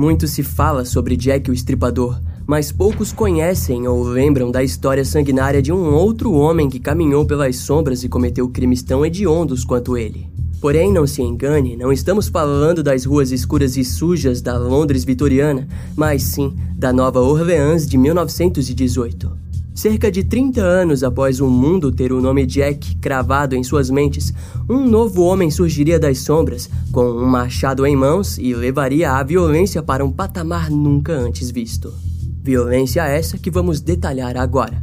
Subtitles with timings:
[0.00, 5.60] Muito se fala sobre Jack o Estripador, mas poucos conhecem ou lembram da história sanguinária
[5.60, 10.26] de um outro homem que caminhou pelas sombras e cometeu crimes tão hediondos quanto ele.
[10.58, 15.68] Porém, não se engane, não estamos falando das ruas escuras e sujas da Londres vitoriana,
[15.94, 19.49] mas sim da Nova Orleans de 1918.
[19.80, 24.30] Cerca de 30 anos após o mundo ter o nome Jack cravado em suas mentes,
[24.68, 29.82] um novo homem surgiria das sombras, com um machado em mãos e levaria a violência
[29.82, 31.94] para um patamar nunca antes visto.
[32.42, 34.82] Violência essa que vamos detalhar agora.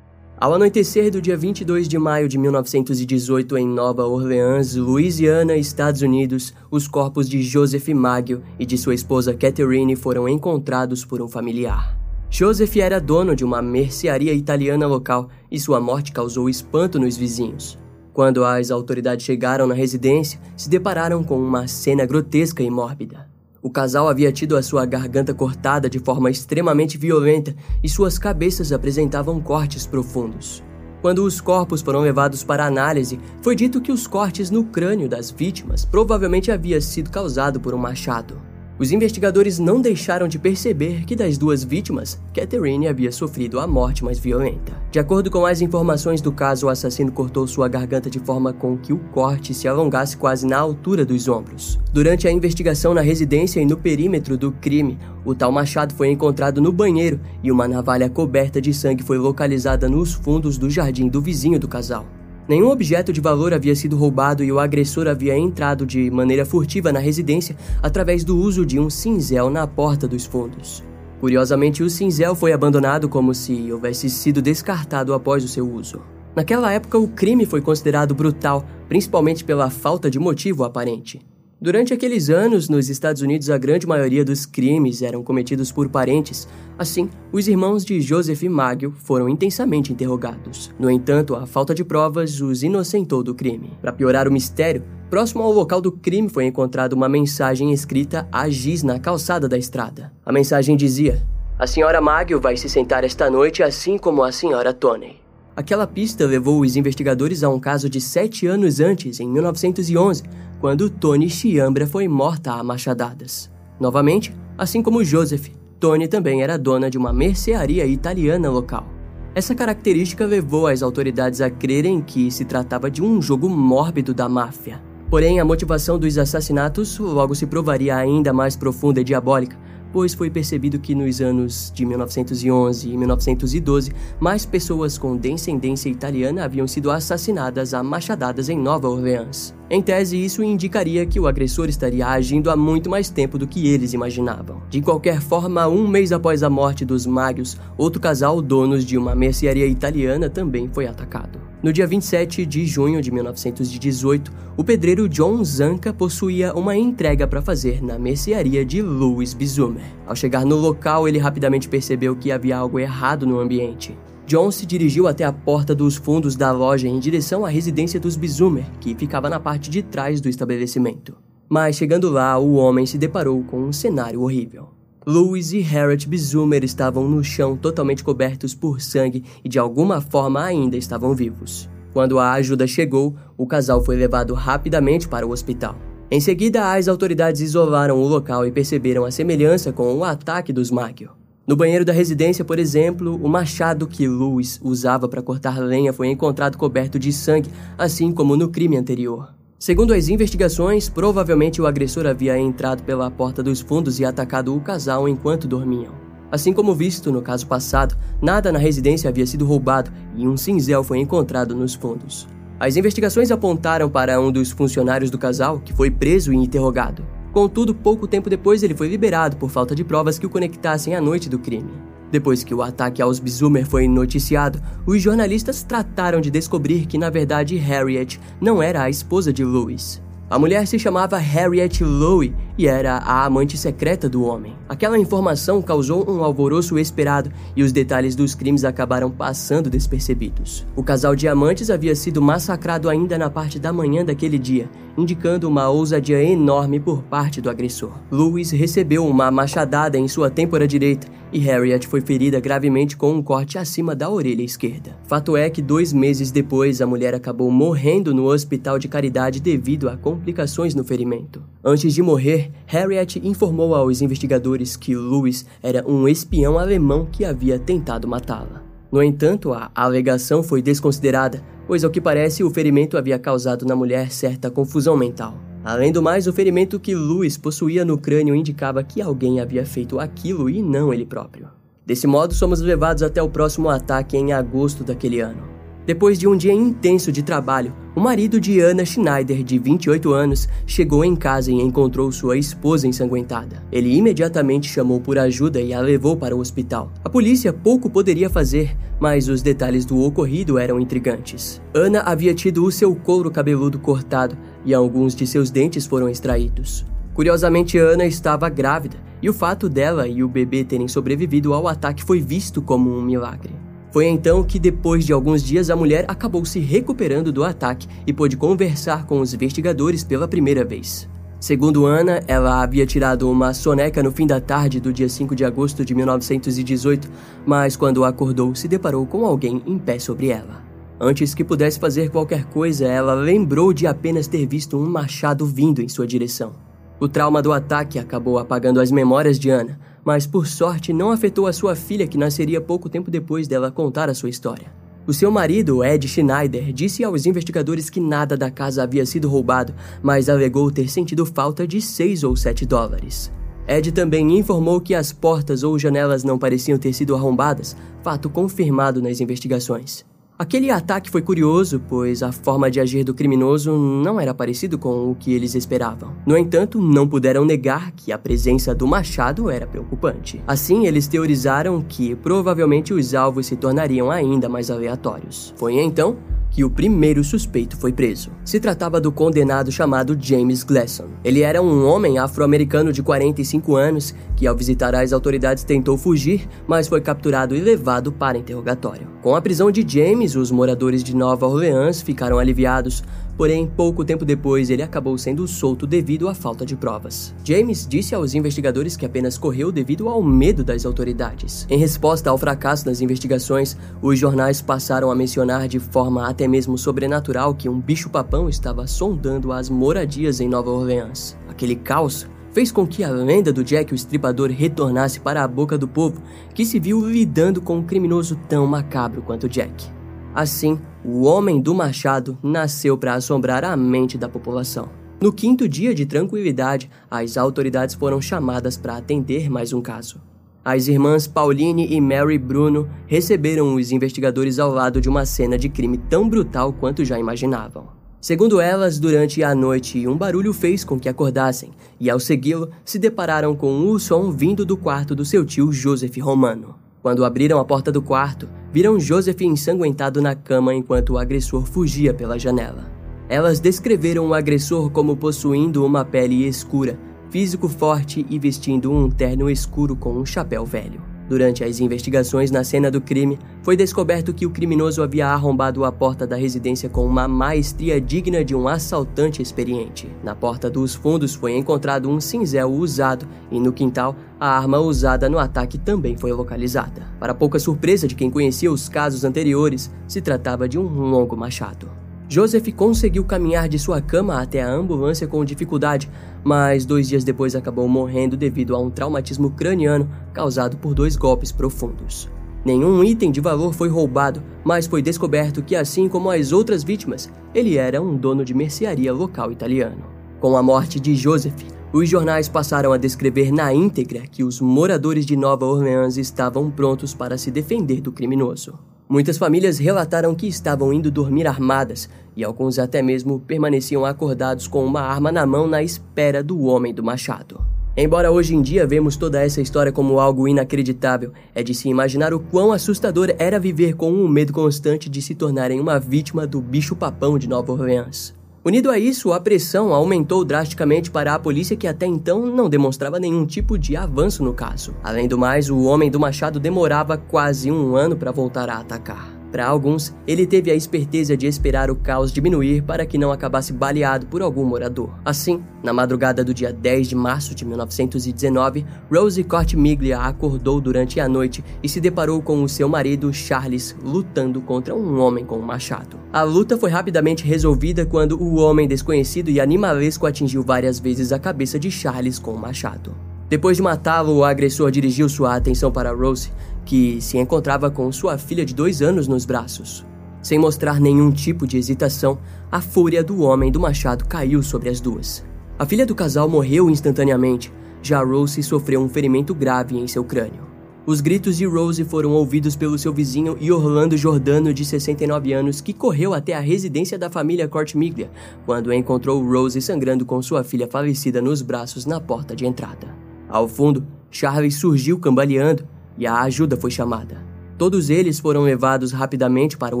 [0.44, 6.52] Ao anoitecer do dia 22 de maio de 1918 em Nova Orleans, Louisiana, Estados Unidos,
[6.70, 11.98] os corpos de Joseph Maggio e de sua esposa Catherine foram encontrados por um familiar.
[12.28, 17.78] Joseph era dono de uma mercearia italiana local e sua morte causou espanto nos vizinhos.
[18.12, 23.33] Quando as autoridades chegaram na residência, se depararam com uma cena grotesca e mórbida.
[23.64, 28.72] O casal havia tido a sua garganta cortada de forma extremamente violenta e suas cabeças
[28.72, 30.62] apresentavam cortes profundos.
[31.00, 35.30] Quando os corpos foram levados para análise, foi dito que os cortes no crânio das
[35.30, 38.36] vítimas provavelmente haviam sido causados por um machado.
[38.76, 44.04] Os investigadores não deixaram de perceber que das duas vítimas, Catherine havia sofrido a morte
[44.04, 44.72] mais violenta.
[44.90, 48.76] De acordo com as informações do caso, o assassino cortou sua garganta de forma com
[48.76, 51.78] que o corte se alongasse quase na altura dos ombros.
[51.92, 56.60] Durante a investigação na residência e no perímetro do crime, o tal machado foi encontrado
[56.60, 61.22] no banheiro e uma navalha coberta de sangue foi localizada nos fundos do jardim do
[61.22, 62.04] vizinho do casal.
[62.46, 66.92] Nenhum objeto de valor havia sido roubado e o agressor havia entrado de maneira furtiva
[66.92, 70.84] na residência através do uso de um cinzel na porta dos fundos.
[71.20, 76.02] Curiosamente, o cinzel foi abandonado como se houvesse sido descartado após o seu uso.
[76.36, 81.24] Naquela época, o crime foi considerado brutal, principalmente pela falta de motivo aparente.
[81.64, 86.46] Durante aqueles anos, nos Estados Unidos, a grande maioria dos crimes eram cometidos por parentes.
[86.78, 90.70] Assim, os irmãos de Joseph Maggio foram intensamente interrogados.
[90.78, 93.72] No entanto, a falta de provas os inocentou do crime.
[93.80, 98.46] Para piorar o mistério, próximo ao local do crime foi encontrada uma mensagem escrita a
[98.50, 100.12] giz na calçada da estrada.
[100.22, 101.26] A mensagem dizia:
[101.58, 105.23] A senhora Maggio vai se sentar esta noite assim como a senhora Tony.
[105.56, 110.24] Aquela pista levou os investigadores a um caso de sete anos antes, em 1911,
[110.60, 113.48] quando Tony Chiambra foi morta a machadadas.
[113.78, 118.84] Novamente, assim como Joseph, Tony também era dona de uma mercearia italiana local.
[119.32, 124.28] Essa característica levou as autoridades a crerem que se tratava de um jogo mórbido da
[124.28, 124.82] máfia.
[125.08, 129.56] Porém, a motivação dos assassinatos logo se provaria ainda mais profunda e diabólica,
[129.94, 136.44] pois foi percebido que nos anos de 1911 e 1912, mais pessoas com descendência italiana
[136.44, 139.54] haviam sido assassinadas a machadadas em Nova Orleans.
[139.70, 143.66] Em tese, isso indicaria que o agressor estaria agindo há muito mais tempo do que
[143.66, 144.62] eles imaginavam.
[144.68, 149.14] De qualquer forma, um mês após a morte dos Magios, outro casal, donos de uma
[149.14, 151.40] mercearia italiana, também foi atacado.
[151.62, 157.40] No dia 27 de junho de 1918, o pedreiro John Zanca possuía uma entrega para
[157.40, 159.82] fazer na mercearia de Louis Bizumer.
[160.06, 163.96] Ao chegar no local, ele rapidamente percebeu que havia algo errado no ambiente.
[164.26, 168.16] John se dirigiu até a porta dos fundos da loja em direção à residência dos
[168.16, 171.14] Bizumer, que ficava na parte de trás do estabelecimento.
[171.48, 174.70] Mas chegando lá, o homem se deparou com um cenário horrível.
[175.06, 180.42] Louis e Harriet Bizumer estavam no chão totalmente cobertos por sangue e de alguma forma
[180.42, 181.68] ainda estavam vivos.
[181.92, 185.76] Quando a ajuda chegou, o casal foi levado rapidamente para o hospital.
[186.10, 190.70] Em seguida, as autoridades isolaram o local e perceberam a semelhança com o ataque dos
[190.70, 191.10] Maggio.
[191.46, 196.08] No banheiro da residência, por exemplo, o machado que Louis usava para cortar lenha foi
[196.08, 199.34] encontrado coberto de sangue, assim como no crime anterior.
[199.58, 204.60] Segundo as investigações, provavelmente o agressor havia entrado pela porta dos fundos e atacado o
[204.60, 205.92] casal enquanto dormiam.
[206.32, 210.82] Assim como visto no caso passado, nada na residência havia sido roubado e um cinzel
[210.82, 212.26] foi encontrado nos fundos.
[212.58, 217.04] As investigações apontaram para um dos funcionários do casal, que foi preso e interrogado.
[217.34, 221.00] Contudo, pouco tempo depois ele foi liberado por falta de provas que o conectassem à
[221.00, 221.72] noite do crime.
[222.08, 227.10] Depois que o ataque aos Bizumer foi noticiado, os jornalistas trataram de descobrir que, na
[227.10, 230.00] verdade, Harriet não era a esposa de Louis.
[230.30, 234.54] A mulher se chamava Harriet Lowe e era a amante secreta do homem.
[234.68, 240.66] Aquela informação causou um alvoroço esperado e os detalhes dos crimes acabaram passando despercebidos.
[240.76, 245.48] O casal de amantes havia sido massacrado ainda na parte da manhã daquele dia, indicando
[245.48, 247.92] uma ousadia enorme por parte do agressor.
[248.10, 253.20] Louis recebeu uma machadada em sua têmpora direita e Harriet foi ferida gravemente com um
[253.20, 254.96] corte acima da orelha esquerda.
[255.02, 259.88] Fato é que dois meses depois a mulher acabou morrendo no hospital de caridade devido
[259.88, 261.42] a complicações no ferimento.
[261.64, 267.58] Antes de morrer, Harriet informou aos investigadores que Louis era um espião alemão que havia
[267.58, 268.62] tentado matá-la.
[268.90, 273.74] No entanto, a alegação foi desconsiderada, pois ao que parece o ferimento havia causado na
[273.74, 275.34] mulher certa confusão mental.
[275.64, 279.98] Além do mais, o ferimento que Louis possuía no crânio indicava que alguém havia feito
[279.98, 281.48] aquilo e não ele próprio.
[281.86, 285.53] Desse modo, somos levados até o próximo ataque em agosto daquele ano.
[285.86, 290.48] Depois de um dia intenso de trabalho, o marido de Anna Schneider, de 28 anos,
[290.66, 293.62] chegou em casa e encontrou sua esposa ensanguentada.
[293.70, 296.90] Ele imediatamente chamou por ajuda e a levou para o hospital.
[297.04, 301.60] A polícia pouco poderia fazer, mas os detalhes do ocorrido eram intrigantes.
[301.74, 306.86] Anna havia tido o seu couro cabeludo cortado e alguns de seus dentes foram extraídos.
[307.12, 312.02] Curiosamente, Anna estava grávida e o fato dela e o bebê terem sobrevivido ao ataque
[312.02, 313.63] foi visto como um milagre.
[313.94, 318.12] Foi então que, depois de alguns dias, a mulher acabou se recuperando do ataque e
[318.12, 321.08] pôde conversar com os investigadores pela primeira vez.
[321.38, 325.44] Segundo Ana, ela havia tirado uma soneca no fim da tarde do dia 5 de
[325.44, 327.08] agosto de 1918,
[327.46, 330.60] mas quando acordou, se deparou com alguém em pé sobre ela.
[331.00, 335.80] Antes que pudesse fazer qualquer coisa, ela lembrou de apenas ter visto um machado vindo
[335.80, 336.54] em sua direção.
[336.98, 341.46] O trauma do ataque acabou apagando as memórias de Ana, mas por sorte não afetou
[341.46, 344.72] a sua filha que nasceria pouco tempo depois dela contar a sua história.
[345.06, 349.74] O seu marido, Ed Schneider, disse aos investigadores que nada da casa havia sido roubado,
[350.02, 353.30] mas alegou ter sentido falta de 6 ou 7 dólares.
[353.68, 359.02] Ed também informou que as portas ou janelas não pareciam ter sido arrombadas, fato confirmado
[359.02, 360.04] nas investigações.
[360.36, 365.08] Aquele ataque foi curioso, pois a forma de agir do criminoso não era parecido com
[365.08, 366.10] o que eles esperavam.
[366.26, 370.42] No entanto, não puderam negar que a presença do machado era preocupante.
[370.44, 375.54] Assim, eles teorizaram que provavelmente os alvos se tornariam ainda mais aleatórios.
[375.56, 376.16] Foi então
[376.50, 378.32] que o primeiro suspeito foi preso.
[378.44, 381.10] Se tratava do condenado chamado James Glasson.
[381.22, 386.48] Ele era um homem afro-americano de 45 anos que, ao visitar as autoridades, tentou fugir,
[386.66, 389.13] mas foi capturado e levado para interrogatório.
[389.24, 393.02] Com a prisão de James, os moradores de Nova Orleans ficaram aliviados,
[393.36, 397.34] Porém, pouco tempo depois, ele acabou sendo solto devido à falta de provas.
[397.42, 401.66] James disse aos investigadores que apenas correu devido ao medo das autoridades.
[401.68, 406.78] Em resposta ao fracasso das investigações, os jornais passaram a mencionar de forma até mesmo
[406.78, 411.36] sobrenatural que um bicho-papão estava sondando as moradias em Nova Orleans.
[411.48, 415.76] Aquele caos fez com que a lenda do Jack o Estripador retornasse para a boca
[415.76, 416.22] do povo,
[416.54, 419.90] que se viu lidando com um criminoso tão macabro quanto Jack.
[420.32, 424.88] Assim, o Homem do Machado nasceu para assombrar a mente da população.
[425.20, 430.20] No quinto dia de tranquilidade, as autoridades foram chamadas para atender mais um caso.
[430.64, 435.68] As irmãs Pauline e Mary Bruno receberam os investigadores ao lado de uma cena de
[435.68, 437.93] crime tão brutal quanto já imaginavam.
[438.24, 442.98] Segundo elas, durante a noite, um barulho fez com que acordassem e, ao segui-lo, se
[442.98, 446.74] depararam com o som vindo do quarto do seu tio Joseph Romano.
[447.02, 452.14] Quando abriram a porta do quarto, viram Joseph ensanguentado na cama enquanto o agressor fugia
[452.14, 452.90] pela janela.
[453.28, 459.50] Elas descreveram o agressor como possuindo uma pele escura, físico forte e vestindo um terno
[459.50, 461.13] escuro com um chapéu velho.
[461.34, 465.90] Durante as investigações na cena do crime, foi descoberto que o criminoso havia arrombado a
[465.90, 470.08] porta da residência com uma maestria digna de um assaltante experiente.
[470.22, 475.28] Na porta dos fundos foi encontrado um cinzel usado e no quintal, a arma usada
[475.28, 477.02] no ataque também foi localizada.
[477.18, 482.03] Para pouca surpresa de quem conhecia os casos anteriores, se tratava de um longo machado.
[482.28, 486.10] Joseph conseguiu caminhar de sua cama até a ambulância com dificuldade,
[486.42, 491.52] mas dois dias depois acabou morrendo devido a um traumatismo craniano causado por dois golpes
[491.52, 492.30] profundos.
[492.64, 497.30] Nenhum item de valor foi roubado, mas foi descoberto que, assim como as outras vítimas,
[497.54, 500.02] ele era um dono de mercearia local italiano.
[500.40, 501.62] Com a morte de Joseph,
[501.92, 507.12] os jornais passaram a descrever na íntegra que os moradores de Nova Orleans estavam prontos
[507.12, 508.78] para se defender do criminoso.
[509.08, 514.84] Muitas famílias relataram que estavam indo dormir armadas e alguns até mesmo permaneciam acordados com
[514.84, 517.60] uma arma na mão na espera do homem do machado.
[517.96, 522.34] Embora hoje em dia vemos toda essa história como algo inacreditável, é de se imaginar
[522.34, 526.44] o quão assustador era viver com o um medo constante de se tornarem uma vítima
[526.44, 528.33] do bicho-papão de Nova Orleans.
[528.64, 533.20] Unido a isso, a pressão aumentou drasticamente para a polícia que até então não demonstrava
[533.20, 534.94] nenhum tipo de avanço no caso.
[535.04, 539.33] Além do mais, o homem do machado demorava quase um ano para voltar a atacar.
[539.54, 543.72] Para alguns, ele teve a esperteza de esperar o caos diminuir para que não acabasse
[543.72, 545.10] baleado por algum morador.
[545.24, 551.28] Assim, na madrugada do dia 10 de março de 1919, Rose Cortimiglia acordou durante a
[551.28, 555.62] noite e se deparou com o seu marido Charles lutando contra um homem com um
[555.62, 556.18] machado.
[556.32, 561.38] A luta foi rapidamente resolvida quando o homem desconhecido e animalesco atingiu várias vezes a
[561.38, 563.14] cabeça de Charles com o machado.
[563.48, 566.50] Depois de matá-lo, o agressor dirigiu sua atenção para Rose,
[566.84, 570.04] que se encontrava com sua filha de dois anos nos braços.
[570.42, 572.38] Sem mostrar nenhum tipo de hesitação,
[572.70, 575.44] a fúria do homem do machado caiu sobre as duas.
[575.78, 577.72] A filha do casal morreu instantaneamente,
[578.02, 580.62] já Rose sofreu um ferimento grave em seu crânio.
[581.06, 585.80] Os gritos de Rose foram ouvidos pelo seu vizinho e Orlando Jordano, de 69 anos,
[585.82, 588.30] que correu até a residência da família Cortmiglia
[588.64, 593.14] quando encontrou Rose sangrando com sua filha falecida nos braços na porta de entrada.
[593.48, 597.44] Ao fundo, Charles surgiu cambaleando e a ajuda foi chamada.
[597.76, 600.00] Todos eles foram levados rapidamente para o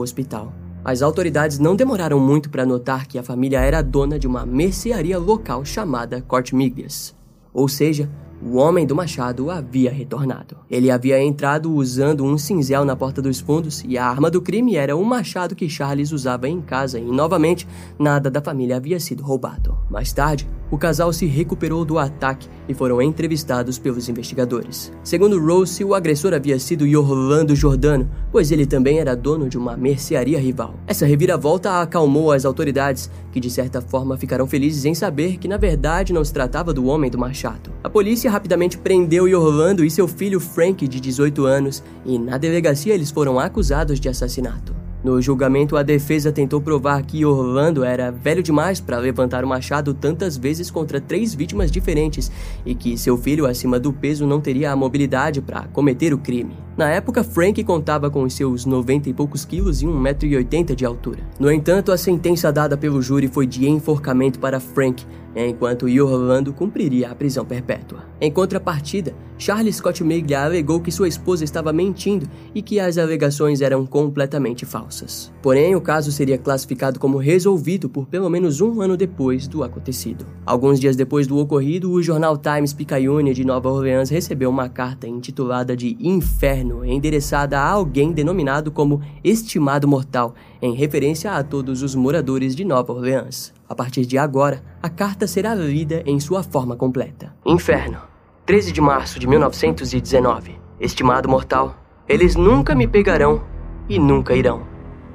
[0.00, 0.52] hospital.
[0.84, 5.18] As autoridades não demoraram muito para notar que a família era dona de uma mercearia
[5.18, 7.16] local chamada Cortmiglias,
[7.52, 8.10] ou seja,
[8.42, 10.56] o homem do machado havia retornado.
[10.70, 14.76] Ele havia entrado usando um cinzel na porta dos fundos e a arma do crime
[14.76, 17.66] era o machado que Charles usava em casa e, novamente,
[17.98, 19.78] nada da família havia sido roubado.
[19.88, 24.92] Mais tarde, o casal se recuperou do ataque e foram entrevistados pelos investigadores.
[25.02, 29.76] Segundo Rose, o agressor havia sido Orlando Jordano, pois ele também era dono de uma
[29.76, 30.74] mercearia rival.
[30.86, 35.56] Essa reviravolta acalmou as autoridades, que de certa forma ficaram felizes em saber que na
[35.56, 37.70] verdade não se tratava do homem do machado.
[37.82, 42.94] A polícia rapidamente prendeu Orlando e seu filho Frank, de 18 anos, e na delegacia
[42.94, 44.83] eles foram acusados de assassinato.
[45.04, 49.92] No julgamento, a defesa tentou provar que Orlando era velho demais para levantar o machado
[49.92, 52.32] tantas vezes contra três vítimas diferentes
[52.64, 56.56] e que seu filho, acima do peso, não teria a mobilidade para cometer o crime.
[56.74, 61.20] Na época, Frank contava com seus 90 e poucos quilos e 1,80m de altura.
[61.38, 67.10] No entanto, a sentença dada pelo júri foi de enforcamento para Frank, enquanto Orlando cumpriria
[67.10, 68.04] a prisão perpétua.
[68.20, 73.60] Em contrapartida, Charles Scott Meglia alegou que sua esposa estava mentindo e que as alegações
[73.60, 75.32] eram completamente falsas.
[75.42, 80.24] Porém, o caso seria classificado como resolvido por pelo menos um ano depois do acontecido.
[80.46, 85.08] Alguns dias depois do ocorrido, o jornal Times Picayune de Nova Orleans recebeu uma carta
[85.08, 91.94] intitulada de Inferno, endereçada a alguém denominado como Estimado Mortal, em referência a todos os
[91.94, 93.52] moradores de Nova Orleans.
[93.68, 97.36] A partir de agora, a carta será lida em sua forma completa.
[97.44, 97.98] Inferno,
[98.46, 100.58] 13 de março de 1919.
[100.80, 101.76] Estimado mortal,
[102.08, 103.42] eles nunca me pegarão
[103.90, 104.62] e nunca irão.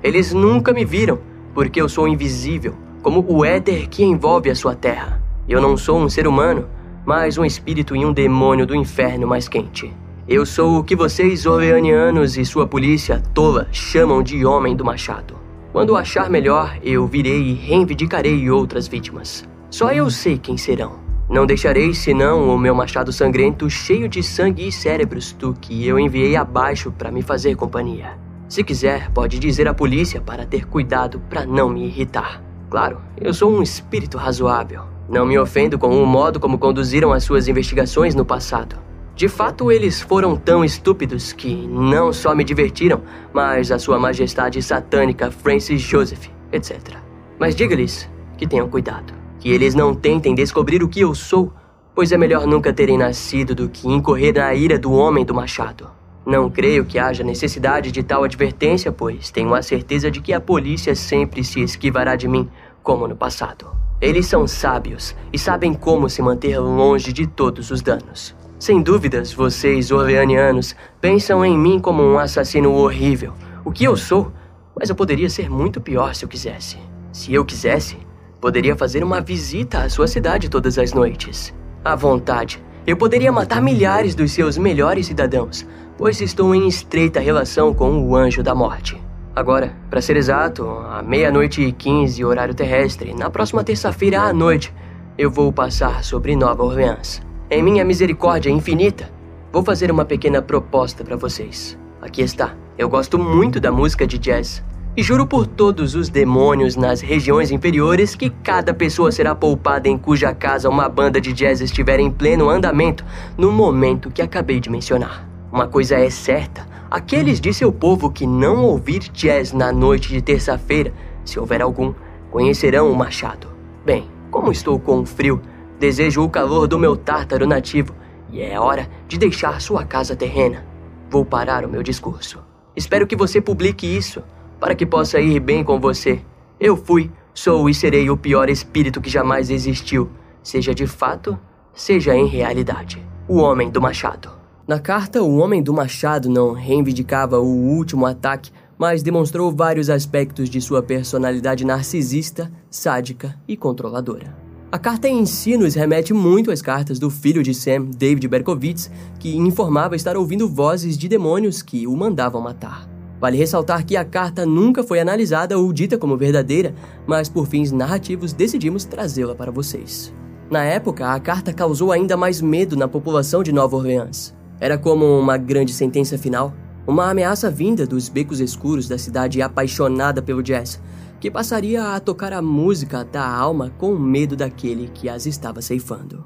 [0.04, 1.18] Eles nunca me viram,
[1.56, 5.20] porque eu sou invisível, como o éter que envolve a sua terra.
[5.48, 6.70] Eu não sou um ser humano,
[7.04, 9.92] mas um espírito e um demônio do inferno mais quente.
[10.32, 15.36] Eu sou o que vocês, orleanianos e sua polícia tola chamam de Homem do Machado.
[15.72, 19.44] Quando achar melhor, eu virei e reivindicarei outras vítimas.
[19.72, 21.00] Só eu sei quem serão.
[21.28, 25.98] Não deixarei senão o meu machado sangrento cheio de sangue e cérebros do que eu
[25.98, 28.16] enviei abaixo para me fazer companhia.
[28.48, 32.40] Se quiser, pode dizer à polícia para ter cuidado para não me irritar.
[32.70, 34.84] Claro, eu sou um espírito razoável.
[35.10, 38.89] Não me ofendo com o modo como conduziram as suas investigações no passado.
[39.20, 43.02] De fato, eles foram tão estúpidos que não só me divertiram,
[43.34, 46.96] mas a Sua Majestade Satânica Francis Joseph, etc.
[47.38, 51.52] Mas diga-lhes que tenham cuidado, que eles não tentem descobrir o que eu sou,
[51.94, 55.90] pois é melhor nunca terem nascido do que incorrer na ira do homem do machado.
[56.26, 60.40] Não creio que haja necessidade de tal advertência, pois tenho a certeza de que a
[60.40, 62.50] polícia sempre se esquivará de mim,
[62.82, 63.68] como no passado.
[64.00, 68.39] Eles são sábios e sabem como se manter longe de todos os danos.
[68.60, 74.34] Sem dúvidas, vocês, orleanianos, pensam em mim como um assassino horrível, o que eu sou,
[74.78, 76.78] mas eu poderia ser muito pior se eu quisesse.
[77.14, 77.98] Se eu quisesse,
[78.42, 81.54] poderia fazer uma visita à sua cidade todas as noites.
[81.86, 85.66] À vontade, eu poderia matar milhares dos seus melhores cidadãos,
[85.98, 89.02] pois estou em estreita relação com o anjo da morte.
[89.34, 94.74] Agora, para ser exato, à meia-noite e quinze, horário terrestre, na próxima terça-feira à noite,
[95.18, 97.29] eu vou passar sobre Nova Orleans.
[97.52, 99.12] Em minha misericórdia infinita,
[99.52, 101.76] vou fazer uma pequena proposta para vocês.
[102.00, 102.54] Aqui está.
[102.78, 104.64] Eu gosto muito da música de jazz.
[104.96, 109.98] E juro por todos os demônios nas regiões inferiores que cada pessoa será poupada em
[109.98, 113.04] cuja casa uma banda de jazz estiver em pleno andamento
[113.36, 115.28] no momento que acabei de mencionar.
[115.52, 120.22] Uma coisa é certa: aqueles de seu povo que não ouvir jazz na noite de
[120.22, 120.94] terça-feira,
[121.26, 121.96] se houver algum,
[122.30, 123.48] conhecerão o machado.
[123.84, 125.42] Bem, como estou com frio,
[125.80, 127.96] desejo o calor do meu tártaro nativo
[128.32, 130.66] e é hora de deixar sua casa terrena.
[131.10, 132.40] Vou parar o meu discurso.
[132.76, 134.22] Espero que você publique isso
[134.60, 136.22] para que possa ir bem com você.
[136.60, 140.10] Eu fui, sou e serei o pior espírito que jamais existiu,
[140.44, 141.40] seja de fato,
[141.74, 143.02] seja em realidade.
[143.28, 144.30] O Homem do Machado.
[144.68, 150.50] Na carta, o Homem do Machado não reivindicava o último ataque, mas demonstrou vários aspectos
[150.50, 154.49] de sua personalidade narcisista, sádica e controladora.
[154.72, 158.92] A carta em si nos remete muito às cartas do filho de Sam, David Berkowitz,
[159.18, 162.88] que informava estar ouvindo vozes de demônios que o mandavam matar.
[163.20, 166.76] Vale ressaltar que a carta nunca foi analisada ou dita como verdadeira,
[167.08, 170.14] mas por fins narrativos decidimos trazê-la para vocês.
[170.52, 174.36] Na época, a carta causou ainda mais medo na população de Nova Orleans.
[174.60, 176.54] Era como uma grande sentença final,
[176.86, 180.80] uma ameaça vinda dos becos escuros da cidade apaixonada pelo jazz,
[181.20, 186.26] que passaria a tocar a música da alma com medo daquele que as estava ceifando.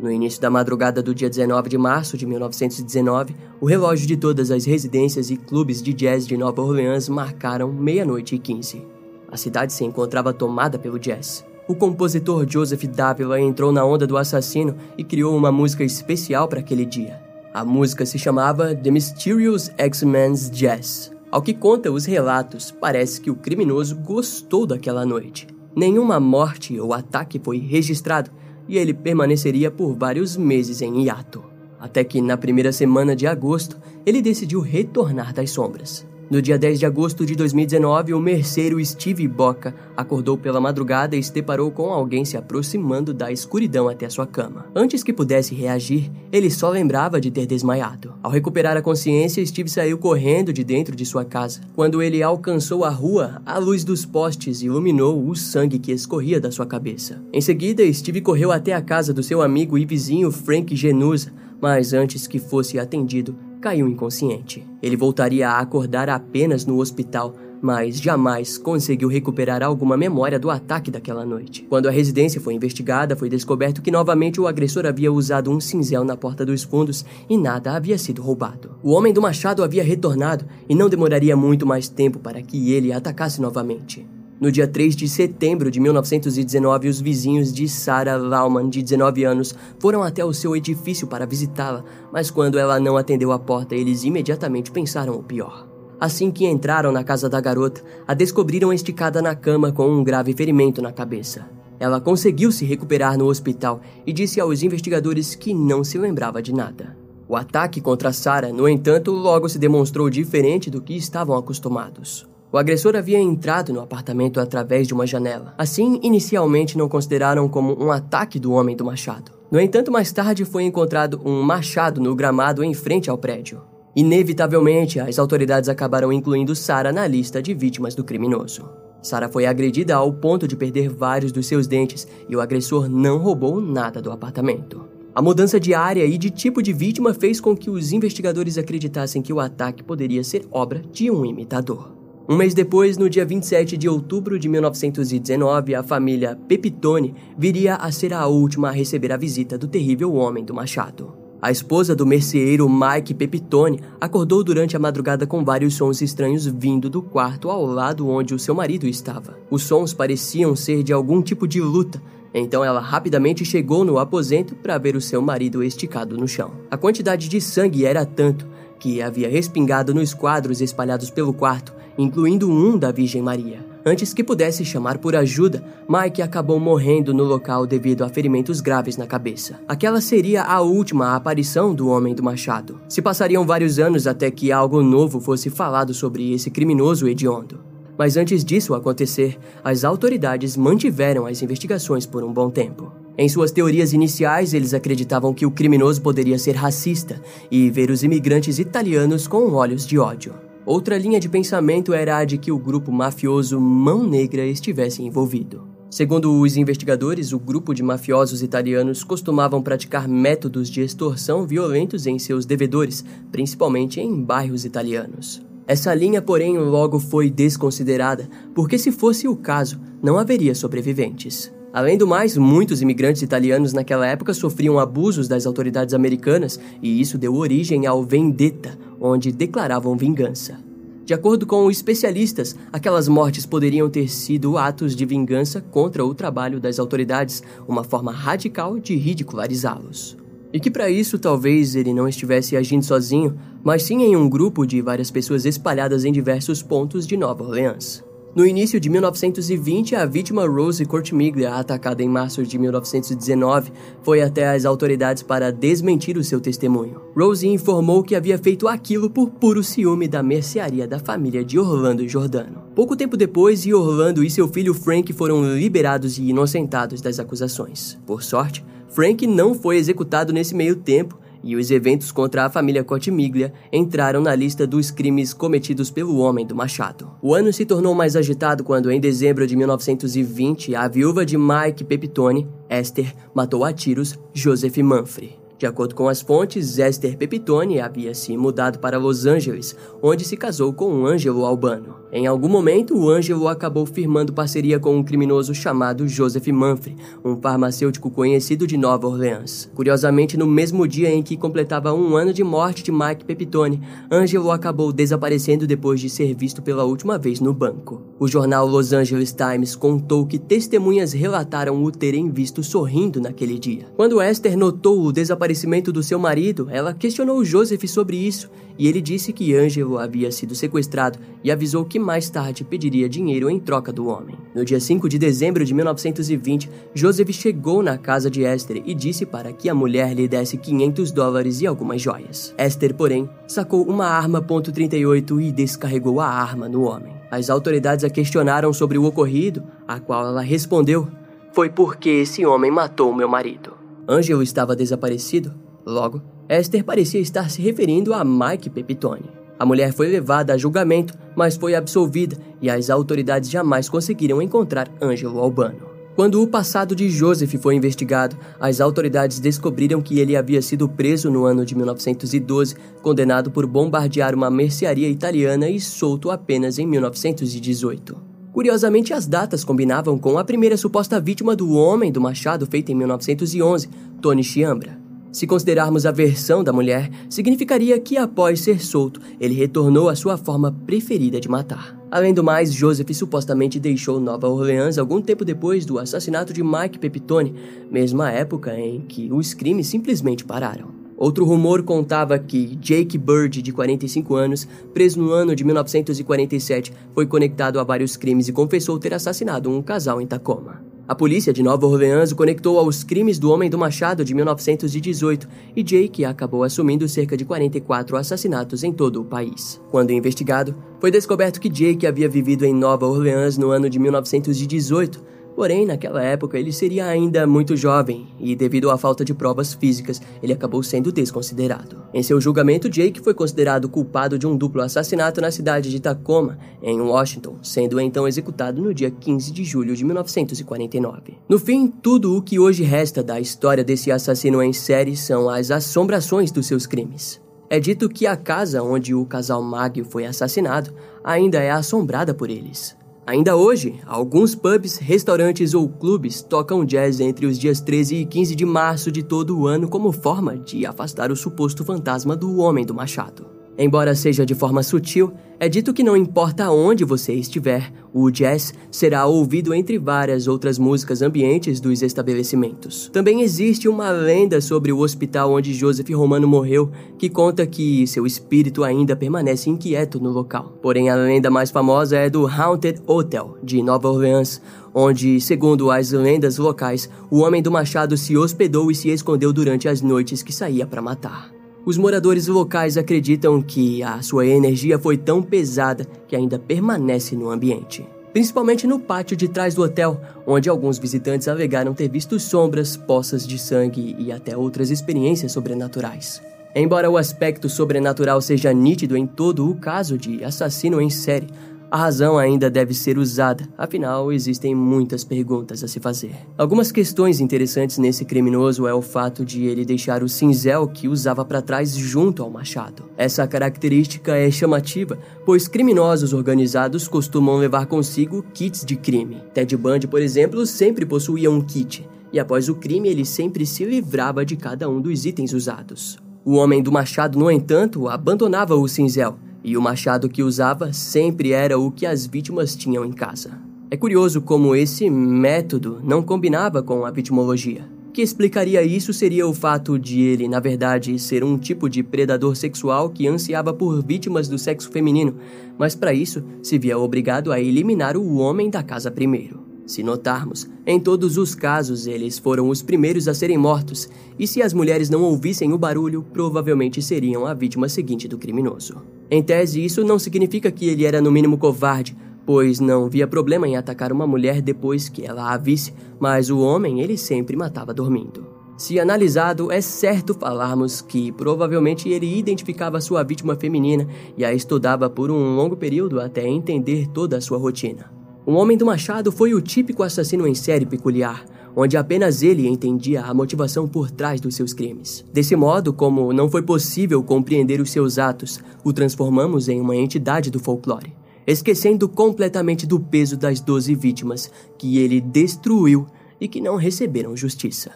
[0.00, 4.50] No início da madrugada do dia 19 de março de 1919, o relógio de todas
[4.50, 8.84] as residências e clubes de jazz de Nova Orleans marcaram meia-noite e quinze.
[9.30, 11.44] A cidade se encontrava tomada pelo jazz.
[11.68, 16.58] O compositor Joseph Davila entrou na onda do assassino e criou uma música especial para
[16.58, 17.31] aquele dia.
[17.54, 21.12] A música se chamava The Mysterious X-Men's Jazz.
[21.30, 25.46] Ao que conta os relatos, parece que o criminoso gostou daquela noite.
[25.76, 28.30] Nenhuma morte ou ataque foi registrado,
[28.66, 31.44] e ele permaneceria por vários meses em hiato.
[31.78, 36.06] Até que, na primeira semana de agosto, ele decidiu retornar das sombras.
[36.30, 41.22] No dia 10 de agosto de 2019, o merceiro Steve Boca acordou pela madrugada e
[41.22, 44.66] se deparou com alguém se aproximando da escuridão até sua cama.
[44.74, 48.14] Antes que pudesse reagir, ele só lembrava de ter desmaiado.
[48.22, 51.60] Ao recuperar a consciência, Steve saiu correndo de dentro de sua casa.
[51.74, 56.50] Quando ele alcançou a rua, a luz dos postes iluminou o sangue que escorria da
[56.50, 57.22] sua cabeça.
[57.32, 61.92] Em seguida, Steve correu até a casa do seu amigo e vizinho Frank Genusa, mas
[61.92, 64.66] antes que fosse atendido, caiu inconsciente.
[64.82, 70.90] Ele voltaria a acordar apenas no hospital, mas jamais conseguiu recuperar alguma memória do ataque
[70.90, 71.64] daquela noite.
[71.68, 76.02] Quando a residência foi investigada, foi descoberto que novamente o agressor havia usado um cinzel
[76.02, 78.72] na porta dos fundos e nada havia sido roubado.
[78.82, 82.92] O homem do machado havia retornado e não demoraria muito mais tempo para que ele
[82.92, 84.04] atacasse novamente.
[84.42, 89.54] No dia 3 de setembro de 1919, os vizinhos de Sarah Lauman, de 19 anos,
[89.78, 94.02] foram até o seu edifício para visitá-la, mas quando ela não atendeu a porta, eles
[94.02, 95.68] imediatamente pensaram o pior.
[96.00, 100.32] Assim que entraram na casa da garota, a descobriram esticada na cama com um grave
[100.32, 101.48] ferimento na cabeça.
[101.78, 106.52] Ela conseguiu se recuperar no hospital e disse aos investigadores que não se lembrava de
[106.52, 106.96] nada.
[107.28, 112.31] O ataque contra Sarah, no entanto, logo se demonstrou diferente do que estavam acostumados.
[112.52, 115.54] O agressor havia entrado no apartamento através de uma janela.
[115.56, 119.32] Assim, inicialmente não consideraram como um ataque do homem do machado.
[119.50, 123.62] No entanto, mais tarde foi encontrado um machado no gramado em frente ao prédio.
[123.96, 128.68] Inevitavelmente, as autoridades acabaram incluindo Sara na lista de vítimas do criminoso.
[129.00, 133.16] Sara foi agredida ao ponto de perder vários dos seus dentes e o agressor não
[133.16, 134.88] roubou nada do apartamento.
[135.14, 139.22] A mudança de área e de tipo de vítima fez com que os investigadores acreditassem
[139.22, 142.01] que o ataque poderia ser obra de um imitador.
[142.28, 147.90] Um mês depois, no dia 27 de outubro de 1919, a família Pepitone viria a
[147.90, 151.12] ser a última a receber a visita do terrível homem do machado.
[151.42, 156.88] A esposa do merceeiro Mike Pepitone acordou durante a madrugada com vários sons estranhos vindo
[156.88, 159.36] do quarto ao lado onde o seu marido estava.
[159.50, 162.00] Os sons pareciam ser de algum tipo de luta,
[162.32, 166.52] então ela rapidamente chegou no aposento para ver o seu marido esticado no chão.
[166.70, 168.46] A quantidade de sangue era tanto
[168.78, 173.64] que havia respingado nos quadros espalhados pelo quarto incluindo um da Virgem Maria.
[173.84, 178.96] Antes que pudesse chamar por ajuda, Mike acabou morrendo no local devido a ferimentos graves
[178.96, 179.58] na cabeça.
[179.66, 182.80] Aquela seria a última aparição do Homem do Machado.
[182.88, 187.58] Se passariam vários anos até que algo novo fosse falado sobre esse criminoso hediondo.
[187.98, 192.92] Mas antes disso acontecer, as autoridades mantiveram as investigações por um bom tempo.
[193.18, 198.02] Em suas teorias iniciais, eles acreditavam que o criminoso poderia ser racista e ver os
[198.02, 200.32] imigrantes italianos com olhos de ódio.
[200.64, 205.66] Outra linha de pensamento era a de que o grupo mafioso Mão Negra estivesse envolvido.
[205.90, 212.18] Segundo os investigadores, o grupo de mafiosos italianos costumavam praticar métodos de extorsão violentos em
[212.18, 215.42] seus devedores, principalmente em bairros italianos.
[215.66, 221.52] Essa linha, porém, logo foi desconsiderada, porque se fosse o caso, não haveria sobreviventes.
[221.72, 227.16] Além do mais, muitos imigrantes italianos naquela época sofriam abusos das autoridades americanas, e isso
[227.16, 230.58] deu origem ao vendetta, onde declaravam vingança.
[231.04, 236.60] De acordo com especialistas, aquelas mortes poderiam ter sido atos de vingança contra o trabalho
[236.60, 240.16] das autoridades, uma forma radical de ridicularizá-los.
[240.52, 244.66] E que para isso talvez ele não estivesse agindo sozinho, mas sim em um grupo
[244.66, 248.04] de várias pessoas espalhadas em diversos pontos de Nova Orleans.
[248.34, 253.70] No início de 1920, a vítima Rose Cortimiglia, atacada em março de 1919,
[254.02, 256.98] foi até as autoridades para desmentir o seu testemunho.
[257.14, 262.08] Rose informou que havia feito aquilo por puro ciúme da mercearia da família de Orlando
[262.08, 262.62] Jordano.
[262.74, 267.98] Pouco tempo depois, Orlando e seu filho Frank foram liberados e inocentados das acusações.
[268.06, 272.84] Por sorte, Frank não foi executado nesse meio tempo e os eventos contra a família
[272.84, 277.10] Cotimiglia entraram na lista dos crimes cometidos pelo homem do machado.
[277.20, 281.84] O ano se tornou mais agitado quando, em dezembro de 1920, a viúva de Mike
[281.84, 285.41] Pepitone, Esther, matou a tiros Joseph Manfrey.
[285.62, 290.36] De acordo com as fontes, Esther Pepitone havia se mudado para Los Angeles, onde se
[290.36, 292.02] casou com um Ângelo Albano.
[292.10, 297.40] Em algum momento, o Ângelo acabou firmando parceria com um criminoso chamado Joseph Manfrey, um
[297.40, 299.70] farmacêutico conhecido de Nova Orleans.
[299.74, 304.50] Curiosamente, no mesmo dia em que completava um ano de morte de Mike Pepitone, Ângelo
[304.50, 308.02] acabou desaparecendo depois de ser visto pela última vez no banco.
[308.18, 313.86] O jornal Los Angeles Times contou que testemunhas relataram o terem visto sorrindo naquele dia.
[313.96, 315.51] Quando Esther notou o desaparecimento
[315.92, 320.54] do seu marido, ela questionou Joseph sobre isso e ele disse que Ângelo havia sido
[320.54, 324.36] sequestrado e avisou que mais tarde pediria dinheiro em troca do homem.
[324.54, 329.26] No dia 5 de dezembro de 1920, Joseph chegou na casa de Esther e disse
[329.26, 332.54] para que a mulher lhe desse 500 dólares e algumas joias.
[332.58, 337.12] Esther, porém, sacou uma arma .38 e descarregou a arma no homem.
[337.30, 341.08] As autoridades a questionaram sobre o ocorrido, a qual ela respondeu:
[341.52, 343.81] Foi porque esse homem matou meu marido.
[344.12, 345.54] Ângelo estava desaparecido.
[345.86, 349.24] Logo, Esther parecia estar se referindo a Mike Pepitone.
[349.58, 354.90] A mulher foi levada a julgamento, mas foi absolvida e as autoridades jamais conseguiram encontrar
[355.00, 355.90] Ângelo Albano.
[356.14, 361.30] Quando o passado de Joseph foi investigado, as autoridades descobriram que ele havia sido preso
[361.30, 368.31] no ano de 1912, condenado por bombardear uma mercearia italiana e solto apenas em 1918.
[368.52, 372.94] Curiosamente, as datas combinavam com a primeira suposta vítima do homem do machado feita em
[372.94, 373.88] 1911,
[374.20, 375.00] Tony Chiambra.
[375.32, 380.36] Se considerarmos a versão da mulher, significaria que após ser solto, ele retornou à sua
[380.36, 381.98] forma preferida de matar.
[382.10, 386.98] Além do mais, Joseph supostamente deixou Nova Orleans algum tempo depois do assassinato de Mike
[386.98, 387.54] Pepitone,
[387.90, 391.01] mesma época em que os crimes simplesmente pararam.
[391.22, 397.26] Outro rumor contava que Jake Bird, de 45 anos, preso no ano de 1947, foi
[397.28, 400.84] conectado a vários crimes e confessou ter assassinado um casal em Tacoma.
[401.06, 405.48] A polícia de Nova Orleans o conectou aos crimes do Homem do Machado de 1918
[405.76, 409.80] e Jake acabou assumindo cerca de 44 assassinatos em todo o país.
[409.92, 415.22] Quando investigado, foi descoberto que Jake havia vivido em Nova Orleans no ano de 1918,
[415.54, 420.20] Porém, naquela época, ele seria ainda muito jovem e, devido à falta de provas físicas,
[420.42, 422.02] ele acabou sendo desconsiderado.
[422.14, 426.58] Em seu julgamento, Jake foi considerado culpado de um duplo assassinato na cidade de Tacoma,
[426.82, 431.38] em Washington, sendo então executado no dia 15 de julho de 1949.
[431.48, 435.70] No fim, tudo o que hoje resta da história desse assassino em série são as
[435.70, 437.40] assombrações dos seus crimes.
[437.68, 440.92] É dito que a casa onde o casal Maggio foi assassinado
[441.24, 442.94] ainda é assombrada por eles.
[443.24, 448.56] Ainda hoje, alguns pubs, restaurantes ou clubes tocam jazz entre os dias 13 e 15
[448.56, 452.84] de março de todo o ano como forma de afastar o suposto fantasma do Homem
[452.84, 453.61] do Machado.
[453.82, 458.72] Embora seja de forma sutil, é dito que não importa onde você estiver, o jazz
[458.92, 463.10] será ouvido entre várias outras músicas ambientes dos estabelecimentos.
[463.12, 468.24] Também existe uma lenda sobre o hospital onde Joseph Romano morreu, que conta que seu
[468.24, 470.78] espírito ainda permanece inquieto no local.
[470.80, 474.62] Porém, a lenda mais famosa é do Haunted Hotel, de Nova Orleans,
[474.94, 479.88] onde, segundo as lendas locais, o homem do machado se hospedou e se escondeu durante
[479.88, 481.61] as noites que saía para matar.
[481.84, 487.50] Os moradores locais acreditam que a sua energia foi tão pesada que ainda permanece no
[487.50, 488.06] ambiente.
[488.32, 493.44] Principalmente no pátio de trás do hotel, onde alguns visitantes alegaram ter visto sombras, poças
[493.44, 496.40] de sangue e até outras experiências sobrenaturais.
[496.72, 501.48] Embora o aspecto sobrenatural seja nítido em todo o caso de assassino em série,
[501.92, 506.34] A razão ainda deve ser usada, afinal, existem muitas perguntas a se fazer.
[506.56, 511.44] Algumas questões interessantes nesse criminoso é o fato de ele deixar o cinzel que usava
[511.44, 513.04] para trás junto ao machado.
[513.14, 519.42] Essa característica é chamativa, pois criminosos organizados costumam levar consigo kits de crime.
[519.52, 523.84] Ted Bundy, por exemplo, sempre possuía um kit, e após o crime ele sempre se
[523.84, 526.18] livrava de cada um dos itens usados.
[526.42, 531.52] O homem do machado, no entanto, abandonava o cinzel e o machado que usava sempre
[531.52, 533.58] era o que as vítimas tinham em casa.
[533.90, 537.86] É curioso como esse método não combinava com a vitimologia.
[538.08, 542.02] O que explicaria isso seria o fato de ele, na verdade, ser um tipo de
[542.02, 545.36] predador sexual que ansiava por vítimas do sexo feminino,
[545.78, 549.60] mas para isso se via obrigado a eliminar o homem da casa primeiro.
[549.86, 554.62] Se notarmos, em todos os casos eles foram os primeiros a serem mortos, e se
[554.62, 559.02] as mulheres não ouvissem o barulho, provavelmente seriam a vítima seguinte do criminoso.
[559.34, 562.14] Em tese, isso não significa que ele era no mínimo covarde,
[562.44, 566.58] pois não via problema em atacar uma mulher depois que ela a visse, mas o
[566.58, 568.46] homem ele sempre matava dormindo.
[568.76, 575.08] Se analisado, é certo falarmos que provavelmente ele identificava sua vítima feminina e a estudava
[575.08, 578.12] por um longo período até entender toda a sua rotina.
[578.44, 581.42] O Homem do Machado foi o típico assassino em série peculiar,
[581.76, 585.24] onde apenas ele entendia a motivação por trás dos seus crimes.
[585.32, 590.50] Desse modo, como não foi possível compreender os seus atos, o transformamos em uma entidade
[590.50, 591.14] do folclore,
[591.46, 596.06] esquecendo completamente do peso das 12 vítimas que ele destruiu
[596.40, 597.92] e que não receberam justiça.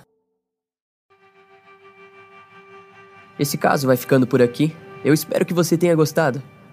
[3.39, 4.75] Esse caso vai ficando por aqui.
[5.05, 6.43] Eu espero que você tenha gostado.